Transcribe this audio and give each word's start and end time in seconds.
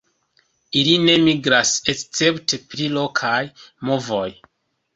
Ili 0.79 0.95
ne 1.03 1.13
migras 1.27 1.75
escepte 1.95 2.61
pri 2.73 2.89
lokaj 2.97 3.37
movoj. 3.91 4.27